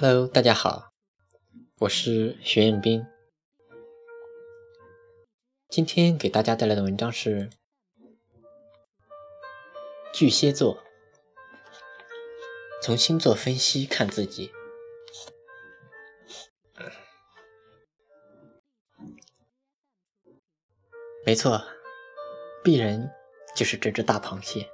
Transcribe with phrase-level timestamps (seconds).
[0.00, 0.92] Hello，大家好，
[1.80, 3.04] 我是徐彦斌。
[5.68, 7.50] 今天给大家带来的文章是
[10.14, 10.84] 巨蟹座，
[12.80, 14.52] 从星座分析看自己。
[21.26, 21.60] 没错，
[22.62, 23.10] 鄙人
[23.56, 24.70] 就是这只大螃蟹。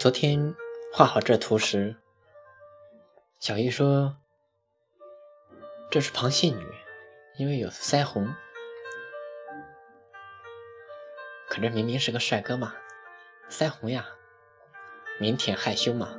[0.00, 0.54] 昨天
[0.94, 1.94] 画好这图时，
[3.40, 4.16] 小姨说
[5.92, 6.66] ：“这是螃蟹女，
[7.36, 8.34] 因为有腮红。
[11.48, 12.74] 可这明明是个帅哥嘛，
[13.48, 14.08] 腮红呀，
[15.20, 16.18] 腼腆害羞嘛。”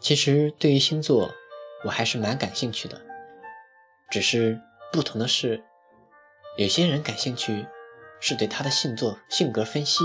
[0.00, 1.34] 其实对于星座，
[1.84, 3.02] 我还是蛮感兴趣的，
[4.10, 4.58] 只是
[4.92, 5.62] 不同的是，
[6.56, 7.66] 有些人感兴趣
[8.18, 10.02] 是对他的星座性格分析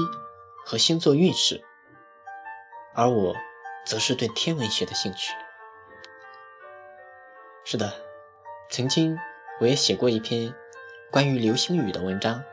[0.65, 1.63] 和星座运势，
[2.93, 3.33] 而我。
[3.89, 5.33] 则是对天文学的兴趣。
[7.65, 7.91] 是的，
[8.69, 9.17] 曾经
[9.59, 10.53] 我也写过一篇
[11.11, 12.43] 关于流星雨的文章。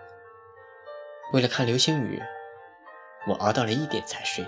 [1.34, 2.22] 为了看流星雨，
[3.28, 4.46] 我熬到了一点才睡。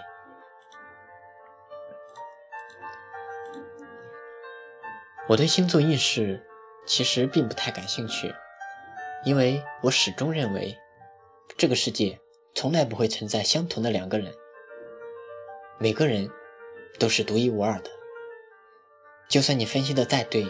[5.28, 6.42] 我对星座运势
[6.86, 8.34] 其实并不太感兴趣，
[9.26, 10.74] 因为我始终认为，
[11.58, 12.18] 这个世界
[12.54, 14.32] 从来不会存在相同的两个人，
[15.78, 16.26] 每个人。
[16.98, 17.90] 都是独一无二的，
[19.28, 20.46] 就算你分析的再对，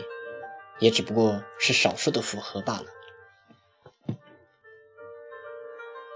[0.79, 2.87] 也只不过是少数的符合罢了。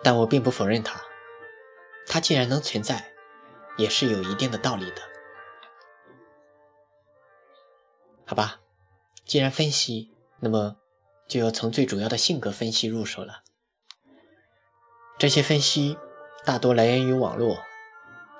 [0.02, 1.00] 但我并不否认它，
[2.06, 3.12] 它既然能存在，
[3.76, 5.02] 也是有一定的道理的。
[8.26, 8.60] 好吧，
[9.24, 10.76] 既然分析，那么
[11.28, 13.42] 就要从最主要的性格分析入手了。
[15.18, 15.96] 这些分析
[16.44, 17.62] 大多来源于网络，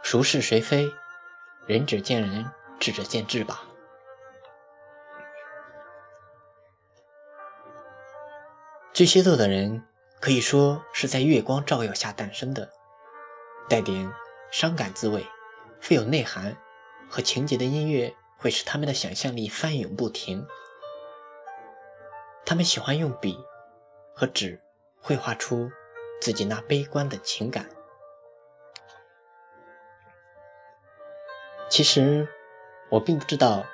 [0.03, 0.91] 孰是谁非？
[1.65, 2.45] 仁者见仁，
[2.81, 3.63] 智者见智吧。
[8.93, 9.87] 巨蟹座的人
[10.21, 12.69] 可以说是在月光照耀下诞生的，
[13.69, 14.13] 带点
[14.51, 15.25] 伤感滋味、
[15.81, 16.57] 富有内涵
[17.09, 20.45] 和情节的音乐会使他们的想象力翻涌不停。
[22.45, 23.39] 他们喜欢用笔
[24.13, 24.61] 和纸
[25.01, 25.71] 绘画出
[26.21, 27.69] 自己那悲观的情感。
[31.73, 32.29] 其实，
[32.91, 33.65] 我并不知道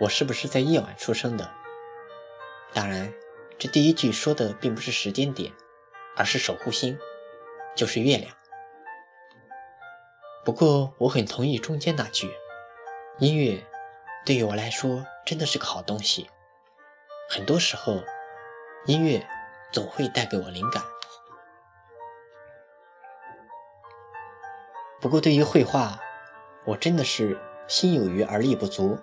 [0.00, 1.52] 我是不是在夜晚出生的。
[2.72, 3.12] 当然，
[3.58, 5.52] 这第一句说的并不是时间点，
[6.16, 6.98] 而是守护星，
[7.76, 8.34] 就是月亮。
[10.46, 12.34] 不过，我很同意中间那句：
[13.18, 13.62] 音乐
[14.24, 16.30] 对于我来说真的是个好东西。
[17.28, 18.02] 很多时候，
[18.86, 19.28] 音乐
[19.70, 20.82] 总会带给我灵感。
[25.02, 26.00] 不过，对于绘画，
[26.64, 28.98] 我真的是心有余而力不足。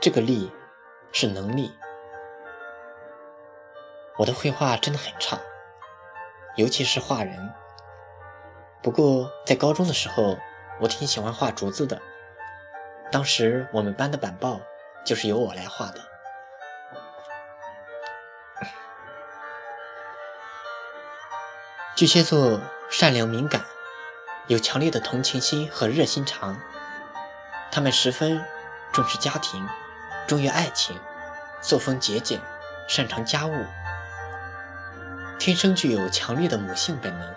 [0.00, 0.52] 这个力
[1.12, 1.72] 是能力。
[4.18, 5.38] 我的绘画真的很差，
[6.56, 7.52] 尤其是画人。
[8.82, 10.36] 不过在高中的时候，
[10.80, 12.00] 我挺喜欢画竹子的。
[13.10, 14.60] 当时我们班的板报
[15.04, 16.00] 就是由我来画的。
[21.94, 22.60] 巨蟹座
[22.90, 23.62] 善良敏感。
[24.48, 26.56] 有强烈的同情心和热心肠，
[27.72, 28.44] 他们十分
[28.92, 29.66] 重视家庭，
[30.26, 30.96] 忠于爱情，
[31.60, 32.40] 作风节俭，
[32.88, 33.64] 擅长家务，
[35.38, 37.34] 天生具有强烈的母性本能。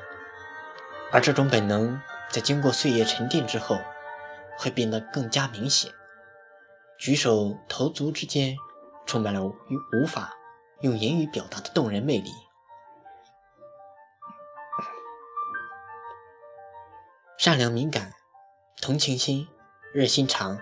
[1.12, 2.00] 而这种本能
[2.30, 3.80] 在经过岁月沉淀之后，
[4.56, 5.92] 会变得更加明显，
[7.00, 8.56] 举手投足之间
[9.08, 10.32] 充满了无法
[10.82, 12.30] 用言语表达的动人魅力。
[17.40, 18.14] 善良、敏感、
[18.82, 19.48] 同情心、
[19.94, 20.60] 热心肠，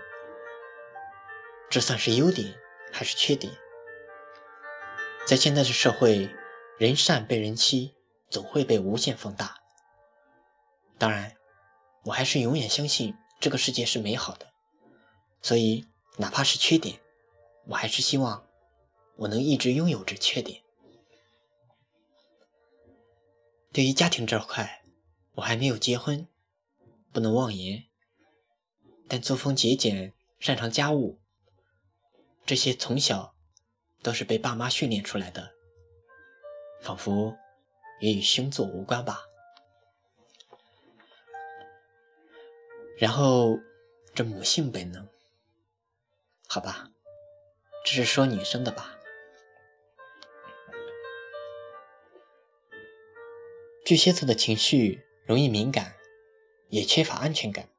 [1.72, 2.54] 这算是优点
[2.94, 3.52] 还是缺点？
[5.26, 6.30] 在现在的社会，
[6.78, 7.96] 人善被人欺，
[8.30, 9.58] 总会被无限放大。
[11.00, 11.36] 当然，
[12.04, 14.46] 我还是永远相信这个世界是美好的，
[15.42, 15.88] 所以
[16.18, 17.00] 哪怕是缺点，
[17.66, 18.46] 我还是希望
[19.16, 20.62] 我能一直拥有着缺点。
[23.74, 24.84] 对于家庭这块，
[25.34, 26.28] 我还没有结婚。
[27.18, 27.88] 不能妄言，
[29.08, 31.20] 但作风节俭、擅长家务，
[32.46, 33.36] 这些从小
[34.04, 35.56] 都是被爸妈训练出来的，
[36.80, 37.36] 仿佛
[38.02, 39.24] 也与星座无关吧。
[43.00, 43.58] 然后
[44.14, 45.10] 这母性本能，
[46.48, 46.92] 好吧，
[47.84, 48.96] 这是说女生的吧？
[53.84, 55.96] 巨蟹座的情绪容易敏感。
[56.70, 57.70] 也缺乏安全感，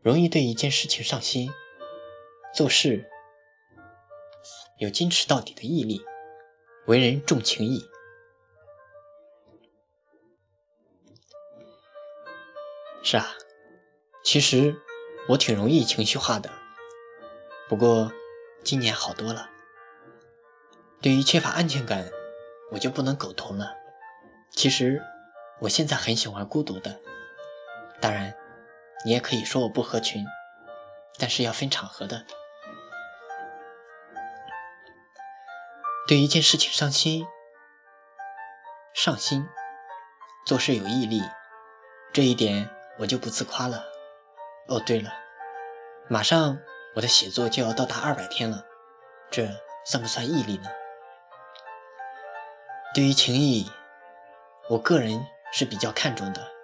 [0.00, 1.50] 容易对一件事情上心，
[2.54, 3.10] 做事
[4.78, 6.02] 有坚持到底的毅力，
[6.86, 7.84] 为人重情义。
[13.02, 13.34] 是啊，
[14.22, 14.76] 其实
[15.28, 16.50] 我挺容易情绪化的，
[17.68, 18.12] 不过
[18.62, 19.50] 今年好多了。
[21.00, 22.10] 对于缺乏安全感，
[22.72, 23.76] 我就不能苟同了。
[24.50, 25.02] 其实
[25.60, 27.00] 我现在很喜欢孤独的，
[28.00, 28.34] 当然，
[29.04, 30.24] 你也可以说我不合群，
[31.18, 32.24] 但是要分场合的。
[36.06, 37.26] 对一件事情上心，
[38.94, 39.46] 上心，
[40.46, 41.22] 做事有毅力，
[42.12, 42.70] 这一点。
[43.00, 43.84] 我就不自夸了。
[44.66, 45.12] 哦，对了，
[46.08, 46.58] 马上
[46.96, 48.66] 我的写作就要到达二百天了，
[49.30, 49.48] 这
[49.84, 50.68] 算不算毅力呢？
[52.92, 53.70] 对于情谊，
[54.68, 56.57] 我个人是比较看重的。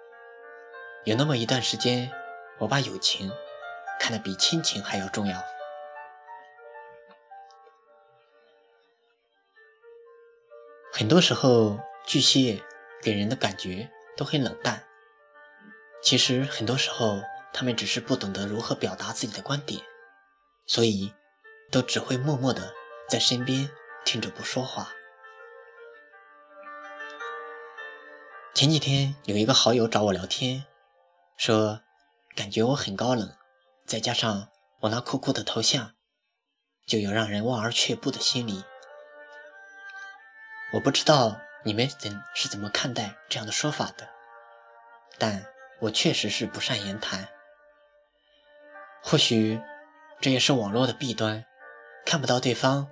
[1.05, 2.11] 有那么一段时间，
[2.57, 3.31] 我把友情
[3.99, 5.39] 看得比亲情还要重要。
[10.91, 12.59] 很多时候，巨蟹
[13.03, 13.87] 给人的感觉
[14.17, 14.83] 都很冷淡。
[16.01, 17.21] 其实很多时候，
[17.53, 19.79] 他们只是不懂得如何表达自己的观点，
[20.65, 21.13] 所以
[21.69, 22.73] 都只会默默的
[23.07, 23.69] 在身边
[24.03, 24.89] 听着不说话。
[28.55, 30.65] 前几天有一个好友找我聊天，
[31.37, 31.81] 说
[32.35, 33.35] 感觉我很高冷，
[33.85, 34.49] 再加上
[34.81, 35.93] 我那酷酷的头像，
[36.85, 38.63] 就有让人望而却步的心理。
[40.73, 44.09] 我不知道你们怎是怎么看待这样的说法的，
[45.17, 45.45] 但。
[45.81, 47.27] 我确实是不善言谈，
[49.03, 49.61] 或许
[50.21, 51.43] 这也是网络的弊端，
[52.05, 52.87] 看不到对方，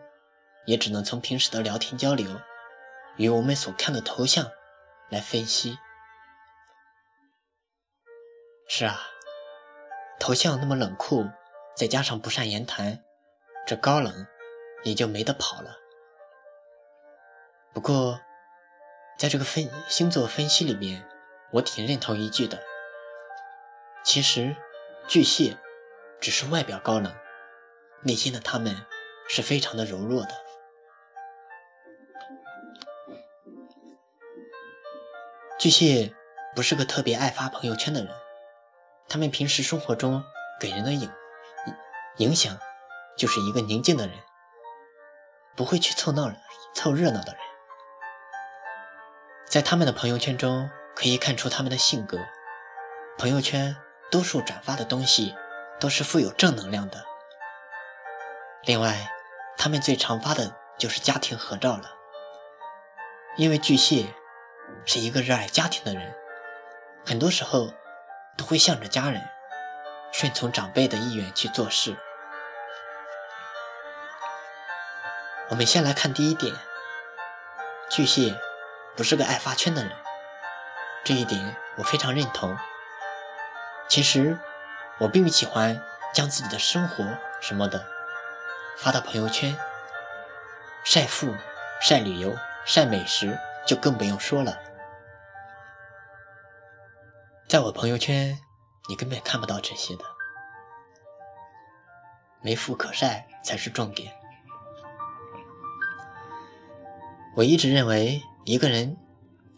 [0.65, 2.41] 也只能从平时的聊天交流
[3.15, 4.51] 与我们所看的头像
[5.09, 5.79] 来分析。
[8.67, 8.99] 是啊，
[10.19, 11.25] 头像那么冷酷，
[11.75, 13.03] 再加上不善言谈，
[13.67, 14.25] 这高冷
[14.83, 15.77] 也就没得跑了。
[17.73, 18.19] 不过，
[19.17, 21.07] 在这个分星座分析里面，
[21.51, 22.63] 我挺认同一句的。
[24.03, 24.55] 其实，
[25.07, 25.57] 巨蟹
[26.19, 27.13] 只是外表高冷，
[28.01, 28.85] 内心的他们
[29.27, 30.29] 是非常的柔弱的。
[35.59, 36.13] 巨蟹
[36.55, 38.13] 不是个特别爱发朋友圈的人，
[39.07, 40.23] 他们平时生活中
[40.59, 41.11] 给人的影
[42.17, 42.57] 影响
[43.17, 44.17] 就是一个宁静的人，
[45.55, 46.31] 不会去凑闹
[46.73, 47.41] 凑热闹的人。
[49.47, 52.17] 在他们的朋友圈中可以看出他们的性格，
[53.17, 53.75] 朋友圈。
[54.11, 55.35] 多数转发的东西
[55.79, 57.03] 都是富有正能量的。
[58.63, 59.09] 另外，
[59.57, 61.95] 他们最常发的就是家庭合照了，
[63.35, 64.13] 因为巨蟹
[64.85, 66.13] 是一个热爱家庭的人，
[67.03, 67.73] 很多时候
[68.35, 69.21] 都会向着家人，
[70.11, 71.95] 顺从长辈的意愿去做事。
[75.49, 76.53] 我们先来看第一点，
[77.89, 78.35] 巨蟹
[78.95, 79.91] 不是个爱发圈的人，
[81.03, 82.57] 这一点我非常认同。
[83.87, 84.39] 其实，
[84.99, 85.79] 我并不喜欢
[86.13, 87.05] 将自己的生活
[87.41, 87.85] 什么的
[88.77, 89.55] 发到朋友圈，
[90.83, 91.35] 晒富、
[91.81, 92.35] 晒旅游、
[92.65, 93.37] 晒美食
[93.67, 94.57] 就更不用说了。
[97.53, 98.35] 在我朋友圈，
[98.89, 100.03] 你根本看不到这些的，
[102.41, 104.11] 没富可晒才是重点。
[107.35, 108.97] 我一直认为，一个人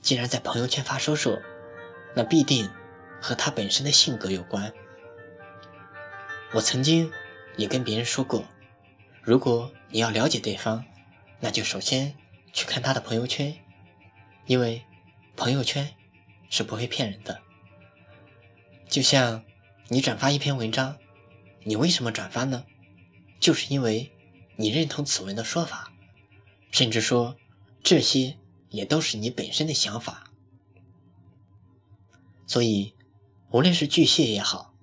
[0.02, 1.42] 既然在朋友圈发说说，
[2.14, 2.70] 那必定。
[3.22, 4.74] 和他本身的性格有关。
[6.52, 7.10] 我曾经
[7.56, 8.44] 也跟别人说过，
[9.22, 10.84] 如果你要了解对方，
[11.40, 12.14] 那就首先
[12.52, 13.56] 去看他的朋友圈，
[14.48, 14.84] 因为
[15.38, 15.96] 朋友圈
[16.50, 17.42] 是不会骗人的。
[18.88, 19.44] 就像
[19.89, 20.98] 你转发一篇文章，
[21.63, 22.65] 你为什么转发呢？
[23.39, 24.12] 就是因为
[24.56, 25.92] 你认同此文的说法，
[26.72, 27.36] 甚至说
[27.84, 28.38] 这些
[28.70, 30.32] 也都是你本身的想法，
[32.46, 32.94] 所以。
[33.51, 34.74] 无论是巨蟹也好，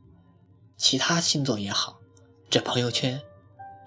[0.79, 2.01] 其他星座也好，
[2.49, 3.21] 这朋友圈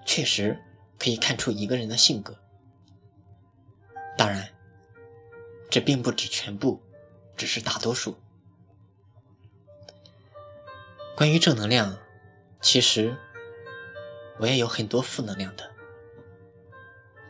[0.04, 0.62] 确实
[0.96, 2.38] 可以看出一个人的性格。
[4.16, 4.48] 当然，
[5.68, 6.80] 这并不指全部，
[7.36, 8.16] 只是大多数。
[11.16, 11.98] 关于正能量，
[12.60, 13.16] 其实
[14.38, 15.74] 我也有很多负能量的，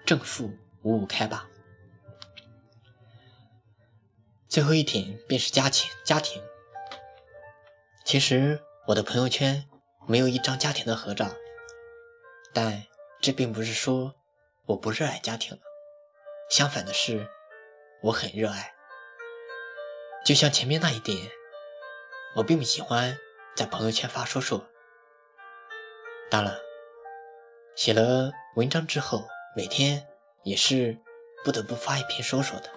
[0.04, 0.52] 正负
[0.82, 1.48] 五五开吧。
[4.48, 6.42] 最后一点便是家庭，家庭。
[8.04, 9.64] 其实我的朋友圈
[10.08, 11.30] 没有一张家庭的合照，
[12.52, 12.84] 但
[13.20, 14.16] 这并不是说
[14.66, 15.62] 我不热爱家庭了。
[16.50, 17.28] 相反的是，
[18.02, 18.74] 我很热爱。
[20.24, 21.30] 就像前面那一点，
[22.34, 23.16] 我并不喜欢
[23.56, 24.62] 在朋友圈发说说，
[26.30, 26.54] 当然，
[27.74, 30.06] 写了文章之后，每天
[30.42, 30.98] 也是
[31.42, 32.68] 不得不发一篇说说的。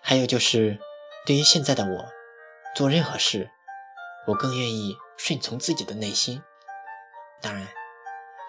[0.00, 0.78] 还有就是，
[1.26, 2.06] 对于现在的我，
[2.76, 3.50] 做任何事，
[4.28, 6.40] 我更愿意顺从自己的内心。
[7.40, 7.66] 当然，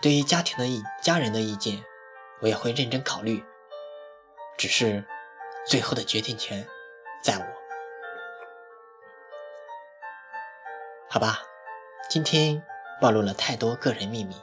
[0.03, 1.83] 对于家庭的意家人的意见，
[2.41, 3.43] 我也会认真考虑。
[4.55, 5.03] 只是，
[5.67, 6.67] 最后的决定权
[7.23, 7.54] 在我。
[11.15, 11.39] 好吧，
[12.09, 12.61] 今天
[12.99, 14.35] 暴露了太多个人秘密。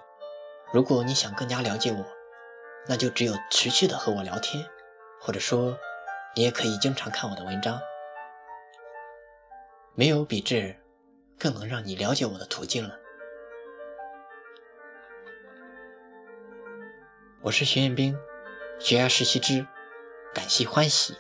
[0.73, 2.03] 如果你想更加了解我，
[2.89, 4.65] 那就只有持续的和我聊天，
[5.21, 5.77] 或者说，
[6.35, 7.79] 你也可以经常看我的文章。
[9.95, 10.75] 没有比这
[11.39, 12.99] 更能让你了解我的途径了。
[17.43, 18.17] 我是徐彦兵，
[18.79, 19.67] 学而时习之，
[20.33, 21.15] 感谢欢喜。